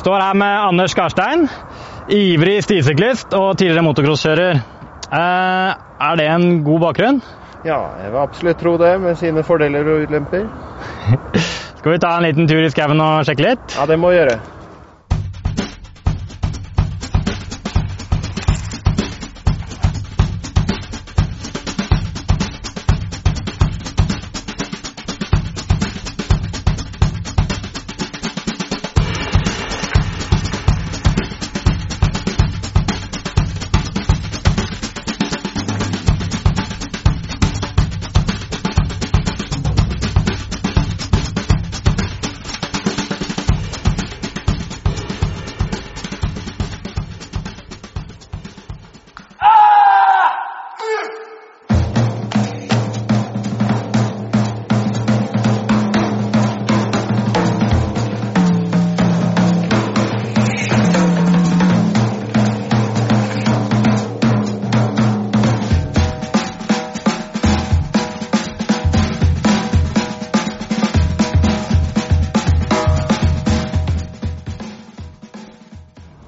Står 0.00 0.16
her 0.16 0.34
med 0.34 0.48
Anders 0.48 0.94
Garstein, 0.96 1.42
ivrig 2.08 2.62
stisyklist 2.64 3.34
og 3.36 3.58
tidligere 3.60 3.84
motocrosskjører. 3.84 4.60
Eh, 5.12 5.74
er 6.06 6.14
det 6.16 6.28
en 6.32 6.62
god 6.64 6.80
bakgrunn? 6.86 7.18
Ja, 7.66 7.82
jeg 8.00 8.14
vil 8.14 8.20
absolutt 8.22 8.62
tro 8.62 8.72
det, 8.80 8.94
med 9.02 9.18
sine 9.20 9.44
fordeler 9.44 9.84
og 9.92 10.06
ulemper. 10.08 10.46
Skal 11.82 11.92
vi 11.92 12.00
ta 12.00 12.14
en 12.16 12.24
liten 12.24 12.48
tur 12.48 12.64
i 12.64 12.72
skauen 12.72 13.04
og 13.04 13.28
sjekke 13.28 13.44
litt? 13.44 13.76
Ja, 13.76 13.84
det 13.90 14.00
må 14.00 14.14
vi 14.14 14.22
gjøre. 14.22 14.38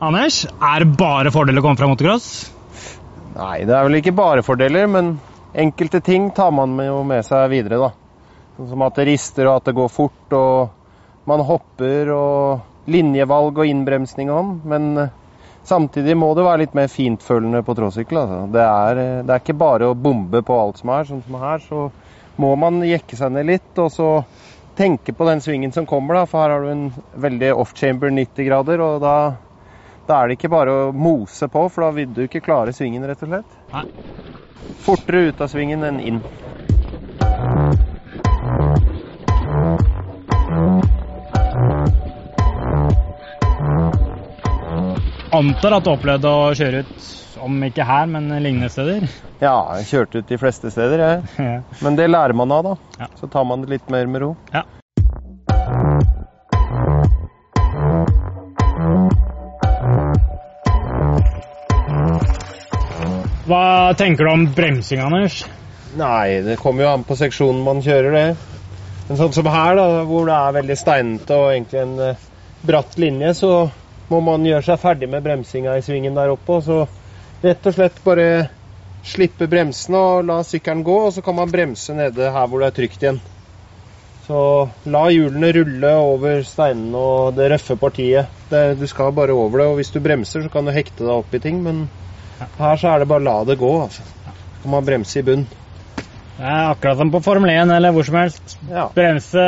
Anders, 0.00 0.46
er 0.64 0.80
det 0.80 0.96
bare 0.96 1.28
fordeler 1.28 1.60
å 1.60 1.64
komme 1.66 1.76
fra 1.76 1.86
motocross? 1.90 2.26
Nei, 3.34 3.66
det 3.68 3.74
er 3.76 3.84
vel 3.84 3.98
ikke 3.98 4.14
bare 4.16 4.40
fordeler, 4.40 4.86
men 4.88 5.10
enkelte 5.52 6.00
ting 6.00 6.30
tar 6.32 6.54
man 6.56 6.72
jo 6.80 7.02
med 7.04 7.26
seg 7.26 7.50
videre, 7.52 7.76
da. 7.82 7.90
Sånn 8.56 8.70
som 8.70 8.84
at 8.86 8.96
det 8.96 9.04
rister 9.10 9.50
og 9.50 9.58
at 9.58 9.68
det 9.68 9.74
går 9.76 9.90
fort, 9.92 10.32
og 10.32 11.28
man 11.28 11.44
hopper 11.44 12.12
og 12.14 12.88
linjevalg 12.88 13.60
og 13.60 13.68
innbremsning 13.68 14.30
og 14.32 14.38
sånn. 14.38 14.54
Men 14.72 15.02
eh, 15.02 15.12
samtidig 15.68 16.16
må 16.16 16.30
det 16.32 16.48
være 16.48 16.62
litt 16.64 16.78
mer 16.80 16.88
fintfølende 16.88 17.60
på 17.66 17.76
tråsykkel. 17.76 18.22
Altså. 18.22 18.40
Det, 18.56 18.64
er, 18.64 19.02
eh, 19.04 19.20
det 19.20 19.36
er 19.36 19.44
ikke 19.44 19.58
bare 19.66 19.92
å 19.92 19.98
bombe 20.08 20.40
på 20.40 20.56
alt 20.62 20.80
som 20.80 20.94
er. 20.96 21.04
Sånn 21.10 21.20
som 21.26 21.38
her, 21.44 21.60
så 21.68 21.84
må 22.40 22.54
man 22.56 22.80
jekke 22.88 23.20
seg 23.20 23.36
ned 23.36 23.52
litt, 23.52 23.70
og 23.76 23.92
så 23.92 24.08
tenke 24.80 25.12
på 25.12 25.28
den 25.28 25.44
svingen 25.44 25.76
som 25.76 25.84
kommer, 25.84 26.22
da. 26.22 26.24
For 26.24 26.40
her 26.40 26.56
har 26.56 26.64
du 26.64 26.72
en 26.72 26.88
veldig 27.20 27.52
off-chamber 27.52 28.16
90 28.16 28.48
grader, 28.48 28.80
og 28.88 29.04
da 29.04 29.16
da 30.10 30.18
er 30.24 30.30
det 30.30 30.40
ikke 30.40 30.50
bare 30.50 30.72
å 30.74 30.86
mose 30.90 31.46
på, 31.46 31.68
for 31.70 31.86
da 31.86 31.92
vil 31.94 32.10
du 32.14 32.24
ikke 32.24 32.42
klare 32.42 32.74
svingen, 32.74 33.04
rett 33.06 33.20
og 33.22 33.30
slett. 33.30 33.58
Nei. 33.70 33.86
Fortere 34.82 35.28
ut 35.30 35.42
av 35.44 35.50
svingen 35.52 35.86
enn 35.86 36.00
inn. 36.02 36.18
Antar 45.30 45.76
at 45.76 45.86
du 45.86 45.92
opplevde 45.92 46.26
å 46.26 46.50
kjøre 46.58 46.82
ut, 46.82 47.08
om 47.46 47.62
ikke 47.68 47.86
her, 47.86 48.10
men 48.10 48.26
lignende 48.42 48.72
steder? 48.72 49.06
Ja, 49.38 49.54
jeg 49.78 49.86
kjørte 49.92 50.24
ut 50.24 50.28
de 50.32 50.40
fleste 50.42 50.74
steder, 50.74 51.06
jeg. 51.06 51.30
Ja. 51.52 51.62
Men 51.86 51.94
det 51.96 52.10
lærer 52.10 52.34
man 52.34 52.50
av, 52.58 52.66
da. 52.66 52.76
Ja. 53.04 53.12
Så 53.20 53.30
tar 53.30 53.46
man 53.46 53.62
det 53.62 53.76
litt 53.76 53.94
mer 53.94 54.10
med 54.10 54.26
ro. 54.26 54.34
Ja. 54.50 54.66
Hva 63.50 63.90
tenker 63.98 64.28
du 64.28 64.30
om 64.30 64.44
bremsing, 64.54 65.00
Anders? 65.02 65.40
Nei, 65.98 66.38
det 66.46 66.60
kommer 66.60 66.84
jo 66.84 66.90
an 66.92 67.02
på 67.02 67.16
seksjonen 67.18 67.64
man 67.66 67.80
kjører, 67.82 68.14
det. 68.14 68.50
Men 69.08 69.18
sånn 69.18 69.32
som 69.34 69.48
her, 69.50 69.74
da, 69.74 69.86
hvor 70.06 70.28
det 70.28 70.36
er 70.36 70.54
veldig 70.54 70.76
steinete 70.78 71.34
og 71.34 71.48
egentlig 71.50 71.80
en 71.80 71.96
eh, 72.04 72.20
bratt 72.62 72.94
linje, 73.02 73.32
så 73.40 73.50
må 74.12 74.20
man 74.22 74.46
gjøre 74.46 74.62
seg 74.68 74.78
ferdig 74.78 75.08
med 75.10 75.24
bremsinga 75.24 75.74
i 75.74 75.82
svingen 75.82 76.14
der 76.14 76.30
oppe. 76.30 76.60
Og 76.60 76.62
så 76.68 76.78
rett 77.42 77.66
og 77.66 77.74
slett 77.74 77.98
bare 78.04 78.28
slippe 79.10 79.48
bremsene 79.50 79.98
og 79.98 80.30
la 80.30 80.36
sykkelen 80.46 80.84
gå, 80.86 80.98
og 81.08 81.16
så 81.16 81.24
kan 81.26 81.40
man 81.40 81.50
bremse 81.50 81.96
nede 81.98 82.30
her 82.30 82.46
hvor 82.46 82.62
det 82.62 82.70
er 82.70 82.76
trygt 82.76 83.02
igjen. 83.02 83.18
Så 84.28 84.44
la 84.94 85.08
hjulene 85.10 85.50
rulle 85.56 85.96
over 85.98 86.44
steinene 86.46 87.02
og 87.02 87.34
det 87.34 87.50
røffe 87.50 87.74
partiet. 87.82 88.30
Det, 88.52 88.62
du 88.78 88.86
skal 88.86 89.10
bare 89.16 89.34
over 89.34 89.64
det, 89.64 89.66
og 89.72 89.80
hvis 89.80 89.90
du 89.90 89.98
bremser, 90.04 90.46
så 90.46 90.54
kan 90.54 90.70
du 90.70 90.76
hekte 90.76 91.02
deg 91.02 91.16
opp 91.16 91.34
i 91.34 91.42
ting, 91.42 91.64
men 91.66 91.88
her 92.58 92.76
så 92.80 92.94
er 92.94 92.98
det 93.02 93.08
bare 93.10 93.20
å 93.22 93.24
la 93.28 93.36
det 93.48 93.58
gå, 93.60 93.70
altså. 93.82 94.02
Så 94.02 94.62
kan 94.62 94.70
man 94.74 94.84
bremse 94.86 95.18
i 95.20 95.22
bunn. 95.26 95.46
Det 96.40 96.46
er 96.48 96.70
akkurat 96.70 96.96
som 96.96 97.10
på 97.12 97.20
Formel 97.24 97.50
1 97.52 97.72
eller 97.76 97.92
hvor 97.92 98.04
som 98.06 98.16
helst. 98.16 98.56
Ja. 98.70 98.86
Bremse, 98.94 99.42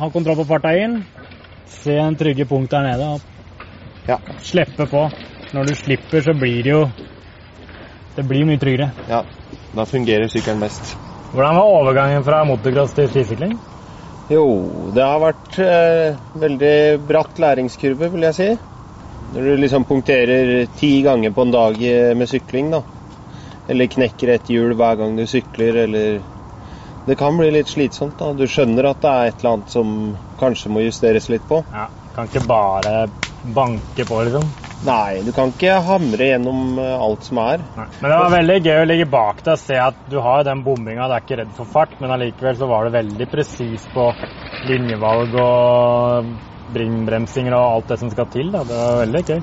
ha 0.00 0.08
kontroll 0.14 0.38
på 0.40 0.46
farta 0.48 0.72
inn. 0.80 1.02
Se 1.68 1.96
en 2.00 2.16
trygge 2.16 2.46
punkt 2.48 2.70
der 2.72 2.86
nede 2.86 3.08
og 3.16 3.20
Ja. 4.08 4.16
slippe 4.40 4.86
på. 4.88 5.10
Når 5.52 5.66
du 5.68 5.74
slipper, 5.74 6.20
så 6.24 6.32
blir 6.38 6.62
det 6.62 6.70
jo 6.72 6.90
Det 8.16 8.24
blir 8.28 8.44
mye 8.44 8.58
tryggere. 8.58 8.90
ja. 9.08 9.22
Da 9.74 9.84
fungerer 9.84 10.28
sykkelen 10.28 10.60
best. 10.60 10.96
Hvordan 11.32 11.54
var 11.56 11.64
overgangen 11.64 12.24
fra 12.24 12.44
motocross 12.44 12.92
til 12.92 13.08
skisykling? 13.08 13.58
Jo, 14.28 14.42
det 14.94 15.02
har 15.02 15.18
vært 15.20 15.58
eh, 15.58 16.16
veldig 16.36 17.00
bratt 17.08 17.38
læringskurve, 17.40 18.10
vil 18.12 18.20
jeg 18.20 18.34
si. 18.34 18.58
Når 19.32 19.46
du 19.48 19.60
liksom 19.62 19.84
punkterer 19.88 20.66
ti 20.76 20.98
ganger 21.02 21.32
på 21.32 21.46
en 21.46 21.54
dag 21.54 21.78
eh, 21.88 22.10
med 22.18 22.28
sykling, 22.28 22.68
da. 22.74 22.82
Eller 23.72 23.88
knekker 23.88 24.34
et 24.34 24.50
hjul 24.52 24.74
hver 24.76 24.98
gang 25.00 25.16
du 25.16 25.24
sykler, 25.28 25.78
eller 25.86 26.20
Det 27.06 27.16
kan 27.18 27.38
bli 27.38 27.48
litt 27.50 27.70
slitsomt, 27.72 28.18
da. 28.20 28.34
Du 28.36 28.44
skjønner 28.44 28.90
at 28.90 29.00
det 29.00 29.12
er 29.12 29.30
et 29.30 29.40
eller 29.40 29.54
annet 29.56 29.72
som 29.72 29.94
kanskje 30.38 30.74
må 30.74 30.84
justeres 30.84 31.30
litt 31.32 31.48
på. 31.48 31.62
Ja, 31.72 31.88
Kan 32.12 32.28
ikke 32.28 32.44
bare 32.44 33.08
banke 33.42 34.04
på, 34.04 34.20
liksom. 34.28 34.52
Nei, 34.84 35.22
du 35.24 35.32
kan 35.32 35.54
ikke 35.54 35.80
hamre 35.86 36.28
gjennom 36.28 36.78
eh, 36.82 36.94
alt 37.08 37.24
som 37.24 37.40
er. 37.40 37.64
Nei. 37.78 37.88
Men 38.02 38.12
det 38.12 38.20
var 38.20 38.36
veldig 38.36 38.60
gøy 38.66 38.78
å 38.82 38.86
ligge 38.92 39.10
bak 39.16 39.42
deg 39.46 39.56
og 39.56 39.64
se 39.64 39.80
at 39.80 40.00
du 40.12 40.20
har 40.20 40.44
den 40.44 40.64
bomminga, 40.66 41.08
du 41.08 41.16
er 41.16 41.24
ikke 41.24 41.40
redd 41.40 41.56
for 41.56 41.72
fart, 41.72 41.96
men 42.02 42.12
allikevel 42.12 42.58
så 42.60 42.68
var 42.68 42.84
du 42.84 42.96
veldig 43.00 43.32
presis 43.32 43.88
på 43.96 44.10
linjevalg 44.68 45.40
og 45.40 46.32
bringbremsinger 46.72 47.54
og 47.56 47.68
alt 47.76 47.92
det 47.92 47.98
som 48.02 48.12
skal 48.12 48.28
til. 48.32 48.52
Da. 48.54 48.62
Det 48.68 48.78
var 48.78 49.00
veldig 49.02 49.22
gøy. 49.28 49.42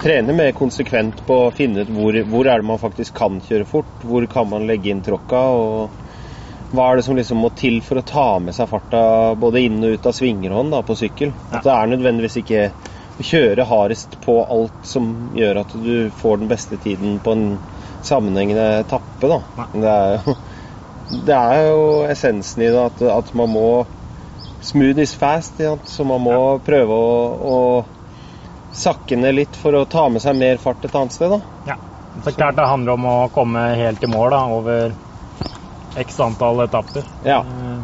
Trener 0.00 0.36
mer 0.36 0.52
konsekvent 0.56 1.24
på 1.26 1.38
å 1.46 1.54
finne 1.54 1.84
ut 1.84 1.94
hvor, 1.94 2.18
hvor 2.30 2.50
er 2.50 2.60
det 2.60 2.68
man 2.70 2.82
faktisk 2.82 3.16
kan 3.18 3.40
kjøre 3.46 3.68
fort. 3.68 3.90
Hvor 4.04 4.26
kan 4.30 4.48
man 4.50 4.68
legge 4.68 4.92
inn 4.92 5.02
tråkka, 5.04 5.42
og 5.56 6.00
hva 6.70 6.86
er 6.86 7.00
det 7.00 7.04
som 7.06 7.18
liksom 7.18 7.40
må 7.42 7.50
til 7.58 7.80
for 7.82 7.98
å 7.98 8.06
ta 8.06 8.28
med 8.42 8.54
seg 8.54 8.70
farta 8.70 9.02
både 9.38 9.64
inn 9.66 9.80
og 9.82 9.96
ut 9.96 10.06
av 10.06 10.14
svingerhånd 10.14 10.70
da, 10.74 10.82
på 10.86 10.96
sykkel. 10.98 11.34
At 11.50 11.66
det 11.66 11.74
er 11.74 11.90
nødvendigvis 11.90 12.38
ikke 12.44 12.64
å 12.70 13.26
kjøre 13.26 13.66
hardest 13.68 14.16
på 14.22 14.36
alt 14.44 14.86
som 14.86 15.10
gjør 15.36 15.64
at 15.64 15.74
du 15.74 15.94
får 16.14 16.42
den 16.42 16.50
beste 16.50 16.78
tiden 16.80 17.18
på 17.24 17.34
en 17.34 17.46
sammenhengende 18.06 18.84
etappe. 18.84 19.28
Da. 19.28 19.40
Det, 19.74 19.94
er 19.96 20.14
jo, 20.14 20.36
det 21.26 21.40
er 21.40 21.64
jo 21.66 21.82
essensen 22.08 22.64
i 22.64 22.70
det, 22.70 22.84
at, 22.86 23.02
at 23.18 23.34
man 23.36 23.50
må 23.56 23.66
Smooth 24.62 24.98
is 25.00 25.14
fast, 25.16 25.60
ja. 25.60 25.76
så 25.84 26.04
man 26.04 26.20
må 26.20 26.36
prøve 26.64 26.92
å, 26.92 27.14
å 27.40 28.74
sakke 28.76 29.16
ned 29.16 29.34
litt 29.38 29.56
for 29.58 29.74
å 29.74 29.84
ta 29.88 30.08
med 30.12 30.22
seg 30.22 30.36
mer 30.38 30.60
fart 30.62 30.84
et 30.84 30.94
annet 30.94 31.16
sted. 31.16 31.32
Da. 31.32 31.40
Ja. 31.72 31.76
Så 32.24 32.32
klart 32.36 32.58
det 32.58 32.66
handler 32.68 32.98
om 32.98 33.06
å 33.08 33.16
komme 33.34 33.62
helt 33.78 34.02
i 34.04 34.10
mål 34.10 34.30
da, 34.34 34.42
over 34.52 34.92
x 36.00 36.20
antall 36.20 36.60
etapper. 36.66 37.06
Ja. 37.26 37.40
Eh, 37.40 37.80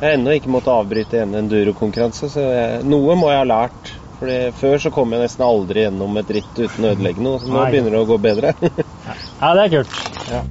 Jeg 0.00 0.08
har 0.08 0.16
ennå 0.18 0.32
ikke 0.36 0.50
måttet 0.52 0.72
avbryte 0.74 1.20
en 1.22 1.34
endurokonkurranse, 1.38 2.28
så 2.32 2.46
jeg, 2.50 2.80
noe 2.88 3.14
må 3.18 3.30
jeg 3.32 3.40
ha 3.42 3.46
lært. 3.48 3.92
Fordi 4.18 4.38
Før 4.56 4.78
så 4.80 4.90
kom 4.94 5.12
jeg 5.12 5.24
nesten 5.24 5.42
aldri 5.46 5.82
gjennom 5.84 6.16
et 6.20 6.30
ritt 6.36 6.58
uten 6.60 6.86
å 6.86 6.92
ødelegge 6.94 7.24
noe, 7.24 7.40
så 7.42 7.50
nå 7.50 7.58
Nei. 7.58 7.70
begynner 7.74 7.96
det 7.96 8.02
å 8.04 8.08
gå 8.12 8.18
bedre. 8.22 8.54
Ja, 9.40 9.50
det 9.58 9.64
er 9.66 9.72
kult. 9.74 9.96
ja. 10.30 10.44